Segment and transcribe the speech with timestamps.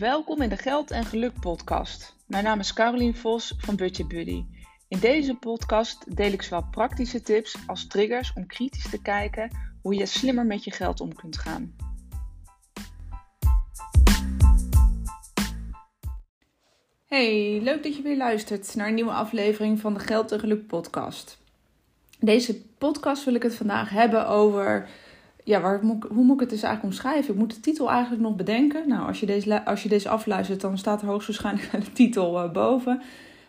[0.00, 2.16] Welkom in de Geld en Geluk podcast.
[2.26, 4.44] Mijn naam is Carolien Vos van Budget Buddy.
[4.88, 9.50] In deze podcast deel ik zowel praktische tips als triggers om kritisch te kijken
[9.82, 11.76] hoe je slimmer met je geld om kunt gaan.
[17.06, 20.66] Hey, leuk dat je weer luistert naar een nieuwe aflevering van de Geld en Geluk
[20.66, 21.38] podcast.
[22.18, 24.88] Deze podcast wil ik het vandaag hebben over
[25.50, 27.34] ja, waar hoe moet ik het dus eigenlijk omschrijven?
[27.34, 28.88] Ik moet de titel eigenlijk nog bedenken.
[28.88, 32.52] Nou, als je deze, als je deze afluistert, dan staat er hoogstwaarschijnlijk de titel uh,
[32.52, 32.96] boven.
[32.98, 33.04] Uh,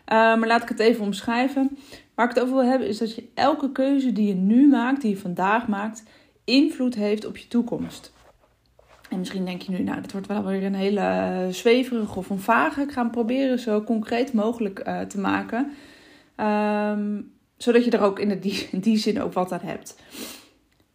[0.06, 1.78] maar laat ik het even omschrijven.
[2.14, 5.00] Waar ik het over wil hebben, is dat je elke keuze die je nu maakt,
[5.00, 6.02] die je vandaag maakt,
[6.44, 8.12] invloed heeft op je toekomst.
[9.10, 12.40] En misschien denk je nu, nou, dat wordt wel weer een hele zweverige of een
[12.40, 12.80] vage.
[12.80, 14.78] Ik ga hem proberen zo concreet mogelijk
[15.08, 15.72] te maken.
[16.36, 19.96] Um, zodat je er ook in, die, in die zin ook wat aan hebt.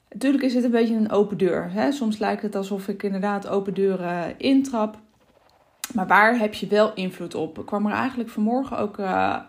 [0.10, 1.72] Natuurlijk is het een beetje een open deur.
[1.72, 1.92] Hè?
[1.92, 4.98] Soms lijkt het alsof ik inderdaad open deuren intrap.
[5.94, 7.60] Maar waar heb je wel invloed op?
[7.60, 9.40] Ik kwam er eigenlijk vanmorgen ook uh,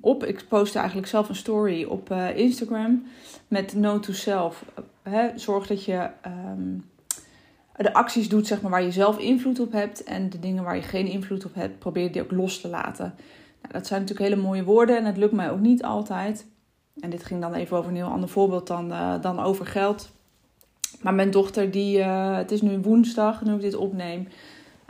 [0.00, 0.24] op.
[0.24, 3.06] Ik postte eigenlijk zelf een story op uh, Instagram
[3.48, 4.64] met no to self.
[5.02, 5.38] Hè?
[5.38, 6.84] Zorg dat je um,
[7.76, 10.04] de acties doet zeg maar, waar je zelf invloed op hebt.
[10.04, 13.14] En de dingen waar je geen invloed op hebt, probeer die ook los te laten.
[13.62, 16.46] Nou, dat zijn natuurlijk hele mooie woorden en het lukt mij ook niet altijd.
[17.00, 20.12] En dit ging dan even over een heel ander voorbeeld dan, uh, dan over geld.
[21.02, 24.28] Maar mijn dochter, die, uh, het is nu woensdag, nu ik dit opneem.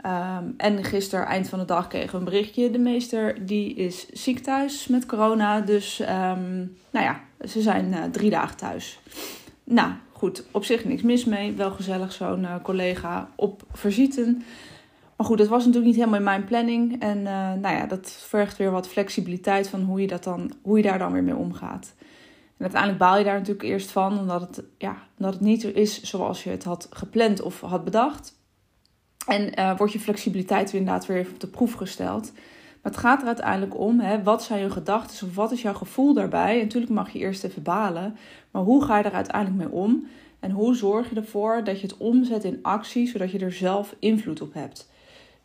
[0.05, 2.71] Um, en gisteren, eind van de dag, kregen we een berichtje.
[2.71, 5.61] De meester die is ziek thuis met corona.
[5.61, 8.99] Dus um, nou ja, ze zijn uh, drie dagen thuis.
[9.63, 11.53] Nou goed, op zich niks mis mee.
[11.53, 14.37] Wel gezellig zo'n collega op visite.
[15.17, 17.01] Maar goed, dat was natuurlijk niet helemaal in mijn planning.
[17.01, 20.77] En uh, nou ja, dat vergt weer wat flexibiliteit van hoe je, dat dan, hoe
[20.77, 21.93] je daar dan weer mee omgaat.
[22.57, 26.01] En uiteindelijk baal je daar natuurlijk eerst van, omdat het, ja, omdat het niet is
[26.01, 28.33] zoals je het had gepland of had bedacht.
[29.27, 32.31] En uh, wordt je flexibiliteit weer inderdaad weer even op de proef gesteld.
[32.81, 35.73] Maar het gaat er uiteindelijk om, hè, wat zijn je gedachten of wat is jouw
[35.73, 36.55] gevoel daarbij?
[36.55, 38.17] En natuurlijk mag je eerst even balen,
[38.51, 40.07] maar hoe ga je er uiteindelijk mee om?
[40.39, 43.95] En hoe zorg je ervoor dat je het omzet in actie, zodat je er zelf
[43.99, 44.89] invloed op hebt?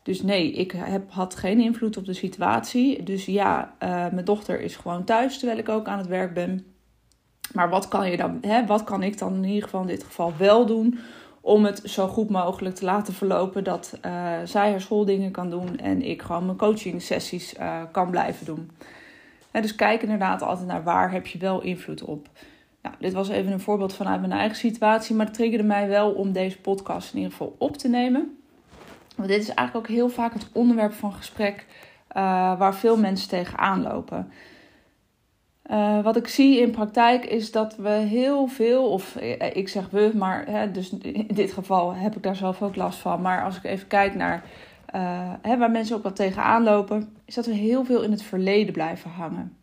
[0.02, 3.02] Dus nee, ik heb, had geen invloed op de situatie.
[3.02, 6.64] Dus ja, uh, mijn dochter is gewoon thuis terwijl ik ook aan het werk ben.
[7.52, 10.04] Maar wat kan, je dan, hè, wat kan ik dan in ieder geval in dit
[10.04, 10.98] geval wel doen
[11.40, 15.78] om het zo goed mogelijk te laten verlopen dat uh, zij haar schooldingen kan doen
[15.78, 18.70] en ik gewoon mijn coaching sessies uh, kan blijven doen.
[19.52, 22.28] Dus kijk inderdaad altijd naar waar heb je wel invloed op.
[22.82, 26.10] Nou, dit was even een voorbeeld vanuit mijn eigen situatie, maar het triggerde mij wel
[26.10, 28.39] om deze podcast in ieder geval op te nemen.
[29.20, 31.66] Want dit is eigenlijk ook heel vaak het onderwerp van gesprek
[32.16, 34.32] uh, waar veel mensen tegenaan lopen.
[35.70, 39.90] Uh, wat ik zie in praktijk is dat we heel veel, of eh, ik zeg
[39.90, 43.20] we, maar hè, dus in dit geval heb ik daar zelf ook last van.
[43.20, 44.44] Maar als ik even kijk naar
[45.42, 48.72] hè, waar mensen ook wat tegenaan lopen, is dat we heel veel in het verleden
[48.72, 49.56] blijven hangen.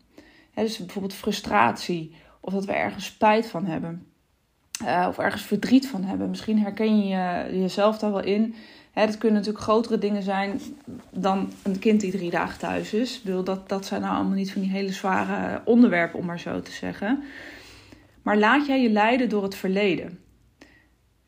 [0.54, 4.06] Hè, dus bijvoorbeeld frustratie, of dat we ergens spijt van hebben,
[5.08, 6.28] of ergens verdriet van hebben.
[6.28, 8.54] Misschien herken je jezelf daar wel in.
[8.98, 10.60] Hè, dat kunnen natuurlijk grotere dingen zijn
[11.10, 13.22] dan een kind die drie dagen thuis is.
[13.24, 16.60] Ik dat, dat zijn nou allemaal niet van die hele zware onderwerpen, om maar zo
[16.60, 17.22] te zeggen.
[18.22, 20.20] Maar laat jij je leiden door het verleden.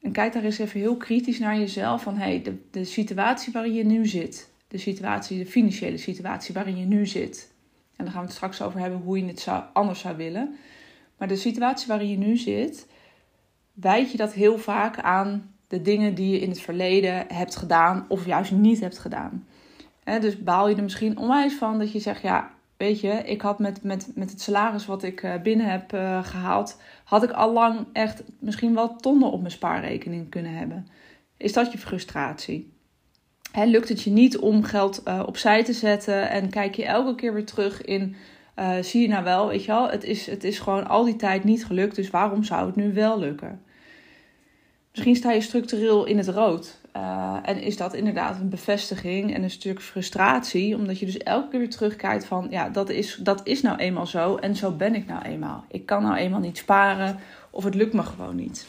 [0.01, 2.03] En kijk daar eens even heel kritisch naar jezelf.
[2.03, 4.51] Van hey, de, de situatie waarin je nu zit.
[4.69, 7.53] De situatie, de financiële situatie waarin je nu zit.
[7.97, 10.57] En daar gaan we het straks over hebben hoe je het zou, anders zou willen.
[11.19, 12.87] Maar de situatie waarin je nu zit,
[13.73, 18.05] wijd je dat heel vaak aan de dingen die je in het verleden hebt gedaan
[18.09, 19.47] of juist niet hebt gedaan.
[20.05, 23.59] dus baal je er misschien onwijs van dat je zegt, ja, weet je, ik had
[23.59, 27.53] met, met, met het salaris wat ik eh, binnen heb uh, gehaald, had ik al
[27.53, 30.87] lang echt misschien wel tonnen op mijn spaarrekening kunnen hebben.
[31.37, 32.73] Is dat je frustratie?
[33.65, 37.35] Lukt het je niet om geld uh, opzij te zetten en kijk je elke keer
[37.35, 38.17] weer terug in,
[38.81, 41.45] zie je nou wel, weet je wel, het is, het is gewoon al die tijd
[41.45, 43.63] niet gelukt, dus waarom zou het nu wel lukken?
[44.91, 46.79] Misschien sta je structureel in het rood.
[46.97, 51.49] Uh, en is dat inderdaad een bevestiging en een stuk frustratie, omdat je dus elke
[51.49, 55.07] keer terugkijkt van, ja, dat is, dat is nou eenmaal zo en zo ben ik
[55.07, 55.65] nou eenmaal.
[55.69, 57.19] Ik kan nou eenmaal niet sparen
[57.51, 58.67] of het lukt me gewoon niet.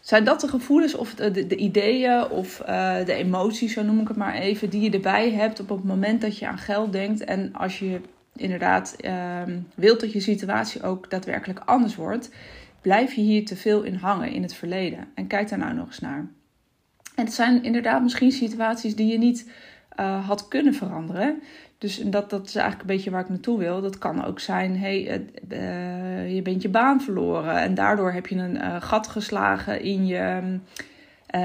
[0.00, 4.08] Zijn dat de gevoelens of de, de ideeën of uh, de emoties, zo noem ik
[4.08, 7.24] het maar even, die je erbij hebt op het moment dat je aan geld denkt
[7.24, 8.00] en als je
[8.36, 9.42] inderdaad uh,
[9.74, 12.30] wilt dat je situatie ook daadwerkelijk anders wordt,
[12.80, 15.08] blijf je hier te veel in hangen in het verleden.
[15.14, 16.26] En kijk daar nou nog eens naar.
[17.14, 19.50] En het zijn inderdaad misschien situaties die je niet
[20.00, 21.42] uh, had kunnen veranderen.
[21.78, 23.80] Dus dat, dat is eigenlijk een beetje waar ik naartoe wil.
[23.80, 28.36] Dat kan ook zijn, hey, uh, je bent je baan verloren en daardoor heb je
[28.36, 30.40] een gat geslagen in je,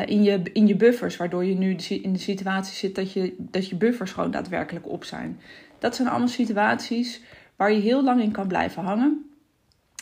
[0.05, 3.69] in, je, in je buffers, waardoor je nu in de situatie zit dat je, dat
[3.69, 5.39] je buffers gewoon daadwerkelijk op zijn.
[5.79, 7.21] Dat zijn allemaal situaties
[7.55, 9.32] waar je heel lang in kan blijven hangen.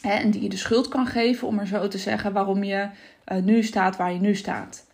[0.01, 2.89] Hè, en die je de schuld kan geven, om er zo te zeggen, waarom je
[3.31, 4.88] uh, nu staat waar je nu staat.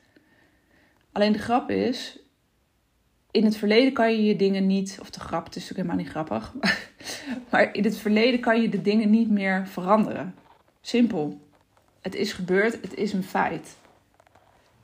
[1.12, 2.20] Alleen de grap is,
[3.32, 6.04] in het verleden kan je je dingen niet, of de grap, het is natuurlijk helemaal
[6.04, 6.54] niet grappig,
[7.52, 10.36] maar in het verleden kan je de dingen niet meer veranderen.
[10.82, 11.46] Simpel.
[12.02, 13.76] Het is gebeurd, het is een feit.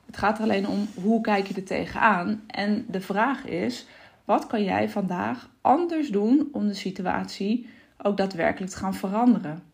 [0.06, 2.44] Het gaat er alleen om hoe kijk je er tegenaan.
[2.46, 3.86] En de vraag is,
[4.24, 7.68] wat kan jij vandaag anders doen om de situatie
[8.02, 9.73] ook daadwerkelijk te gaan veranderen?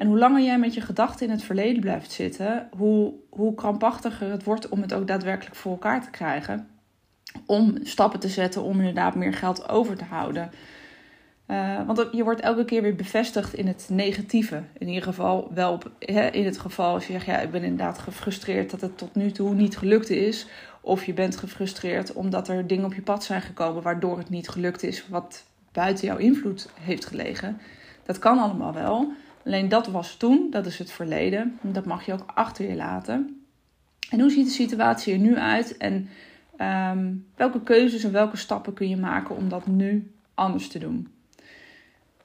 [0.00, 4.30] En hoe langer jij met je gedachten in het verleden blijft zitten, hoe, hoe krampachtiger
[4.30, 6.68] het wordt om het ook daadwerkelijk voor elkaar te krijgen.
[7.46, 10.50] Om stappen te zetten om inderdaad meer geld over te houden.
[11.46, 14.62] Uh, want je wordt elke keer weer bevestigd in het negatieve.
[14.78, 17.62] In ieder geval wel op, hè, in het geval als je zegt, ja, ik ben
[17.62, 20.46] inderdaad gefrustreerd dat het tot nu toe niet gelukt is.
[20.80, 24.48] Of je bent gefrustreerd omdat er dingen op je pad zijn gekomen waardoor het niet
[24.48, 27.60] gelukt is, wat buiten jouw invloed heeft gelegen.
[28.04, 29.12] Dat kan allemaal wel.
[29.44, 31.58] Alleen dat was toen, dat is het verleden.
[31.60, 33.44] Dat mag je ook achter je laten.
[34.10, 35.76] En hoe ziet de situatie er nu uit?
[35.76, 36.08] En
[36.92, 41.08] um, welke keuzes en welke stappen kun je maken om dat nu anders te doen?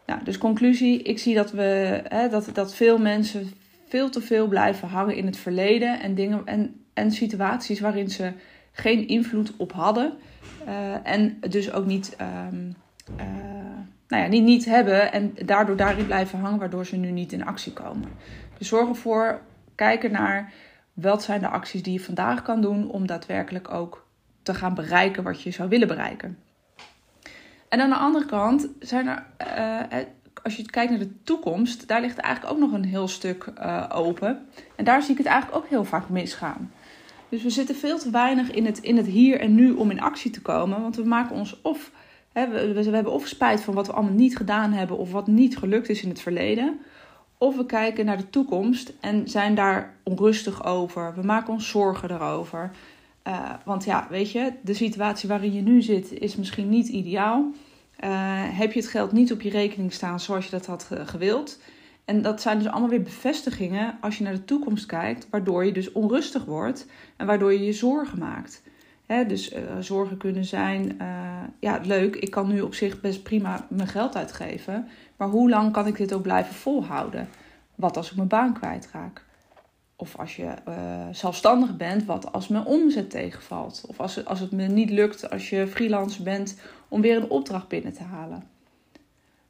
[0.06, 3.50] Nou, dus conclusie, ik zie dat, we, hè, dat, dat veel mensen
[3.88, 8.32] veel te veel blijven hangen in het verleden en, dingen, en, en situaties waarin ze
[8.72, 10.14] geen invloed op hadden.
[10.68, 12.18] Uh, en dus ook niet,
[12.52, 12.76] um,
[13.20, 13.55] uh,
[14.08, 17.46] nou ja, niet, niet hebben en daardoor daarin blijven hangen, waardoor ze nu niet in
[17.46, 18.10] actie komen.
[18.58, 19.42] Dus zorg ervoor,
[19.76, 20.54] kijken naar
[20.94, 24.08] wat zijn de acties die je vandaag kan doen om daadwerkelijk ook
[24.42, 26.38] te gaan bereiken wat je zou willen bereiken.
[27.70, 29.26] En aan de andere kant zijn er,
[29.92, 30.00] uh,
[30.44, 33.90] als je kijkt naar de toekomst, daar ligt eigenlijk ook nog een heel stuk uh,
[33.94, 34.48] open.
[34.76, 36.72] En daar zie ik het eigenlijk ook heel vaak misgaan.
[37.30, 40.02] Dus we zitten veel te weinig in het, in het hier en nu om in
[40.02, 40.82] actie te komen.
[40.82, 41.92] Want we maken ons of,
[42.44, 45.58] we, we, hebben of spijt van wat we allemaal niet gedaan hebben of wat niet
[45.58, 46.80] gelukt is in het verleden.
[47.38, 51.14] Of we kijken naar de toekomst en zijn daar onrustig over.
[51.16, 52.72] We maken ons zorgen erover.
[53.28, 57.52] Uh, want ja, weet je, de situatie waarin je nu zit is misschien niet ideaal.
[58.04, 58.10] Uh,
[58.58, 61.60] heb je het geld niet op je rekening staan zoals je dat had gewild.
[62.06, 65.72] En dat zijn dus allemaal weer bevestigingen als je naar de toekomst kijkt, waardoor je
[65.72, 66.88] dus onrustig wordt
[67.18, 68.62] en waardoor je je zorgen maakt.
[69.08, 70.98] Dus uh, zorgen kunnen zijn,
[71.60, 74.88] ja leuk, ik kan nu op zich best prima mijn geld uitgeven,
[75.18, 77.30] maar hoe lang kan ik dit ook blijven volhouden?
[77.76, 79.26] Wat als ik mijn baan kwijtraak?
[79.96, 80.76] Of als je uh,
[81.12, 83.84] zelfstandig bent, wat als mijn omzet tegenvalt?
[83.88, 87.68] Of als, als het me niet lukt als je freelancer bent om weer een opdracht
[87.68, 88.44] binnen te halen.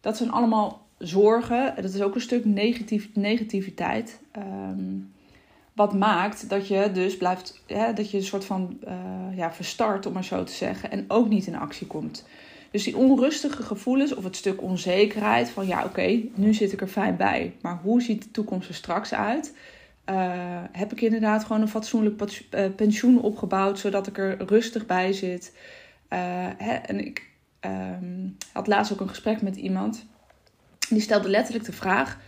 [0.02, 1.74] Dat zijn allemaal zorgen.
[1.76, 4.20] Dat is ook een stuk negatief, negativiteit.
[4.38, 5.14] Um,
[5.76, 10.06] wat maakt dat je dus blijft, hè, dat je een soort van uh, ja, verstart,
[10.06, 12.26] om maar zo te zeggen, en ook niet in actie komt.
[12.72, 16.88] Dus die onrustige gevoelens of het stuk onzekerheid van ja, oké, nu zit ik er
[16.88, 19.56] fijn bij, maar hoe ziet de toekomst er straks uit?
[20.10, 20.16] Uh,
[20.72, 25.58] heb ik inderdaad gewoon een fatsoenlijk eh, pensioen opgebouwd, zodat ik er rustig bij zit.
[26.08, 27.30] Hè, en ik
[27.62, 30.06] um, had laatst ook een gesprek met iemand.
[30.90, 32.20] Die stelde letterlijk de vraag: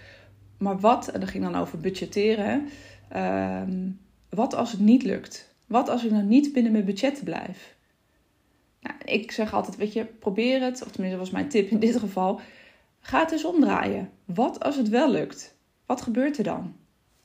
[0.57, 2.69] maar wat, en dat ging dan over budgetteren.
[3.15, 3.61] Uh,
[4.29, 5.55] wat als het niet lukt?
[5.65, 7.75] Wat als ik nou niet binnen mijn budget blijf?
[8.81, 11.97] Nou, ik zeg altijd: weet je, probeer het, of tenminste, was mijn tip in dit
[11.97, 12.39] geval.
[12.99, 14.09] Ga het eens omdraaien.
[14.25, 15.55] Wat als het wel lukt?
[15.85, 16.75] Wat gebeurt er dan?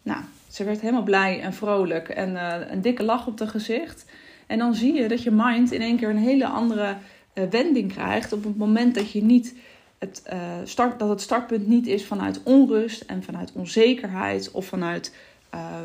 [0.02, 4.04] Nou, ze werd helemaal blij en vrolijk en uh, een dikke lach op haar gezicht.
[4.46, 6.96] En dan zie je dat je mind in één keer een hele andere
[7.34, 9.54] uh, wending krijgt op het moment dat je niet
[9.98, 15.14] het, uh, start, dat het startpunt niet is vanuit onrust en vanuit onzekerheid of vanuit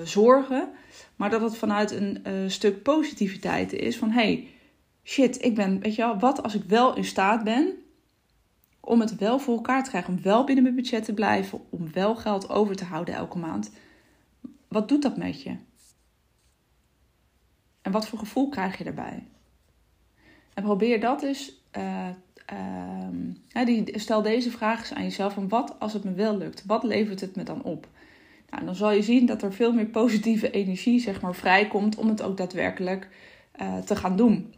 [0.04, 0.70] zorgen,
[1.16, 4.48] maar dat het vanuit een stuk positiviteit is van hey,
[5.04, 7.74] shit, ik ben, weet je wel, wat als ik wel in staat ben
[8.80, 11.92] om het wel voor elkaar te krijgen, om wel binnen mijn budget te blijven, om
[11.94, 13.72] wel geld over te houden elke maand
[14.68, 15.56] wat doet dat met je?
[17.82, 19.28] En wat voor gevoel krijg je daarbij?
[20.54, 21.24] En probeer dat.
[21.78, 22.08] Uh,
[23.54, 26.66] uh, die, stel deze vraag eens aan jezelf: van wat als het me wel lukt?
[26.66, 27.88] Wat levert het me dan op?
[28.50, 32.08] Nou, dan zal je zien dat er veel meer positieve energie zeg maar, vrijkomt om
[32.08, 33.08] het ook daadwerkelijk
[33.62, 34.54] uh, te gaan doen.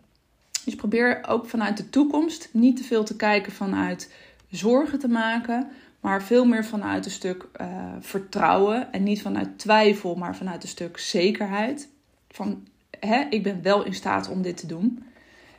[0.66, 4.14] Dus probeer ook vanuit de toekomst niet te veel te kijken vanuit
[4.50, 5.68] zorgen te maken,
[6.00, 7.68] maar veel meer vanuit een stuk uh,
[8.00, 11.90] vertrouwen en niet vanuit twijfel, maar vanuit een stuk zekerheid.
[12.30, 12.68] Van
[13.00, 15.04] hè, ik ben wel in staat om dit te doen.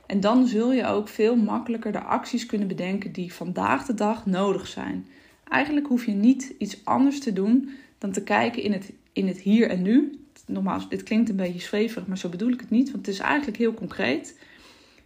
[0.06, 4.26] En dan zul je ook veel makkelijker de acties kunnen bedenken die vandaag de dag
[4.26, 5.06] nodig zijn.
[5.50, 9.40] Eigenlijk hoef je niet iets anders te doen dan te kijken in het, in het
[9.40, 10.18] hier en nu.
[10.46, 12.90] nogmaals, dit klinkt een beetje zweverig, maar zo bedoel ik het niet.
[12.90, 14.38] Want het is eigenlijk heel concreet.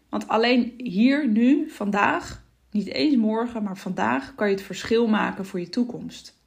[0.09, 5.47] Want alleen hier, nu, vandaag, niet eens morgen, maar vandaag kan je het verschil maken
[5.47, 6.39] voor je toekomst.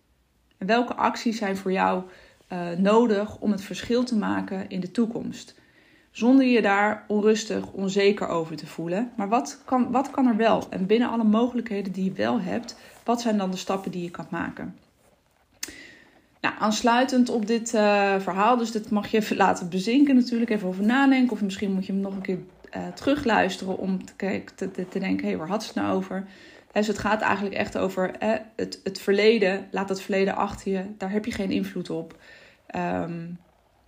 [0.57, 2.03] En welke acties zijn voor jou
[2.51, 5.55] uh, nodig om het verschil te maken in de toekomst?
[6.17, 9.11] Zonder je daar onrustig, onzeker over te voelen.
[9.15, 10.67] Maar wat kan, wat kan er wel?
[10.69, 14.11] En binnen alle mogelijkheden die je wel hebt, wat zijn dan de stappen die je
[14.11, 14.75] kan maken?
[16.41, 20.67] Nou, aansluitend op dit uh, verhaal, dus dit mag je even laten bezinken natuurlijk, even
[20.67, 21.31] over nadenken.
[21.31, 22.39] Of misschien moet je hem nog een keer
[22.75, 26.27] uh, terugluisteren om te, te, te, denken, hé, hey, waar had ze het nou over?
[26.71, 28.11] Dus het gaat eigenlijk echt over
[28.55, 29.67] het, het verleden.
[29.71, 30.83] Laat het verleden achter je.
[30.97, 32.15] Daar heb je geen invloed op.
[32.75, 33.37] Um,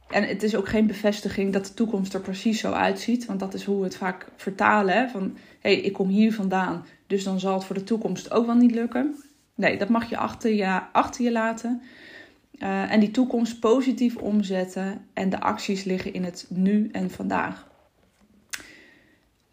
[0.09, 3.25] en het is ook geen bevestiging dat de toekomst er precies zo uitziet.
[3.25, 5.09] Want dat is hoe we het vaak vertalen.
[5.09, 6.85] Van, hé, hey, ik kom hier vandaan.
[7.07, 9.15] Dus dan zal het voor de toekomst ook wel niet lukken.
[9.55, 11.81] Nee, dat mag je achter je, achter je laten.
[12.59, 15.05] Uh, en die toekomst positief omzetten.
[15.13, 17.67] En de acties liggen in het nu en vandaag.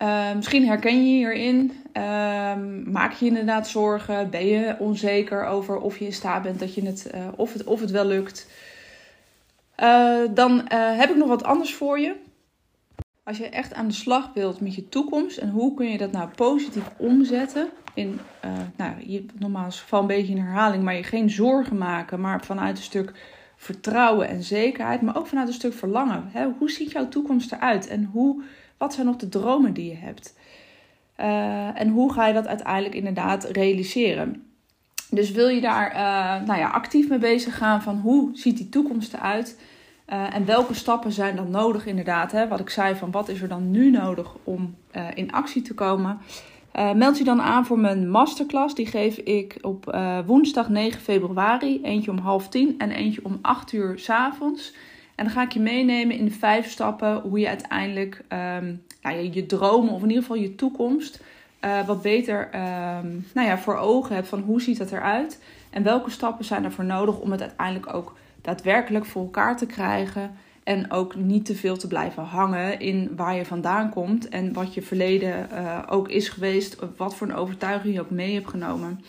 [0.02, 1.72] Uh, misschien herken je hierin.
[1.96, 4.30] Uh, maak je inderdaad zorgen?
[4.30, 7.64] Ben je onzeker over of je in staat bent dat je het, uh, of, het,
[7.64, 8.46] of het wel lukt?
[9.82, 12.14] Uh, dan uh, heb ik nog wat anders voor je.
[13.22, 16.12] Als je echt aan de slag wilt met je toekomst en hoe kun je dat
[16.12, 21.02] nou positief omzetten in, uh, nou, je, normaal is een beetje in herhaling, maar je
[21.02, 23.12] geen zorgen maken, maar vanuit een stuk
[23.56, 26.28] vertrouwen en zekerheid, maar ook vanuit een stuk verlangen.
[26.32, 26.46] Hè?
[26.58, 28.42] Hoe ziet jouw toekomst eruit en hoe,
[28.76, 30.34] wat zijn nog de dromen die je hebt?
[31.74, 34.46] en hoe ga je dat uiteindelijk inderdaad realiseren?
[35.10, 38.68] Dus wil je daar uh, nou ja, actief mee bezig gaan van hoe ziet die
[38.68, 39.58] toekomst eruit?
[40.08, 42.32] Uh, en welke stappen zijn dan nodig inderdaad?
[42.32, 42.48] Hè?
[42.48, 45.74] Wat ik zei van wat is er dan nu nodig om uh, in actie te
[45.74, 46.18] komen?
[46.94, 48.74] meld je dan aan voor mijn masterclass.
[48.74, 51.80] Die geef ik op woensdag 9 februari.
[51.82, 54.74] Eentje om half tien en eentje om 8 uur s avonds.
[55.14, 59.16] En dan ga ik je meenemen in de vijf stappen hoe je uiteindelijk um, nou,
[59.16, 61.20] je, je dromen of in ieder geval je toekomst
[61.66, 65.82] uh, wat beter um, nou ja, voor ogen hebt van hoe ziet het eruit en
[65.82, 70.36] welke stappen zijn er voor nodig om het uiteindelijk ook daadwerkelijk voor elkaar te krijgen
[70.64, 74.74] en ook niet te veel te blijven hangen in waar je vandaan komt en wat
[74.74, 79.00] je verleden uh, ook is geweest, wat voor een overtuiging je ook mee hebt genomen.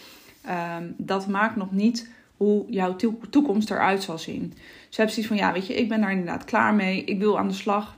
[0.77, 2.95] Um, dat maakt nog niet hoe jouw
[3.29, 4.53] toekomst eruit zal zien.
[4.87, 7.03] Dus je hebt zoiets van, ja, weet je, ik ben daar inderdaad klaar mee.
[7.03, 7.95] Ik wil aan de slag.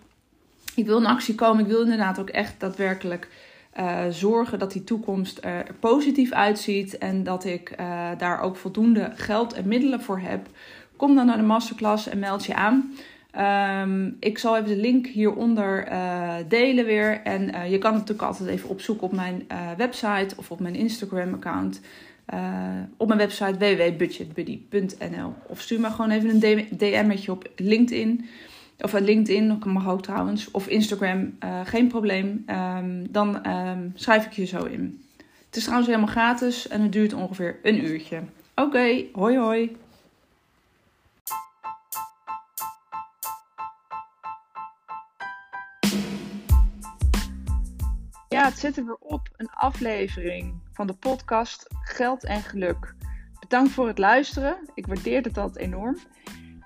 [0.75, 1.63] Ik wil in actie komen.
[1.63, 3.27] Ik wil inderdaad ook echt daadwerkelijk
[3.79, 9.11] uh, zorgen dat die toekomst er positief uitziet en dat ik uh, daar ook voldoende
[9.15, 10.47] geld en middelen voor heb.
[10.95, 12.93] Kom dan naar de masterclass en meld je aan.
[13.83, 17.21] Um, ik zal even de link hieronder uh, delen weer.
[17.23, 21.81] En je kan het natuurlijk altijd even opzoeken op mijn website of op mijn Instagram-account.
[22.97, 25.33] op mijn website www.budgetbuddy.nl.
[25.47, 28.25] Of stuur me gewoon even een DM'tje op LinkedIn.
[28.81, 30.51] Of LinkedIn mag ook trouwens.
[30.51, 32.45] Of Instagram, uh, geen probleem.
[32.47, 35.03] Um, dan um, schrijf ik je zo in.
[35.45, 38.21] Het is trouwens helemaal gratis en het duurt ongeveer een uurtje.
[38.55, 39.77] Oké, hoi hoi.
[48.29, 49.29] Ja, het zit er weer op.
[49.37, 52.95] Een aflevering van de podcast Geld en Geluk.
[53.39, 54.57] Bedankt voor het luisteren.
[54.73, 55.97] Ik waardeer het altijd enorm.